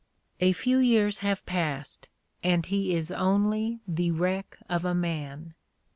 [0.39, 2.09] A few years have passed,
[2.43, 5.53] and he is only the wreck of a man.